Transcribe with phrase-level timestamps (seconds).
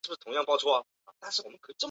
[0.01, 0.01] 该舰也较两艘姊妹舰稍
[1.19, 1.73] 大及更快。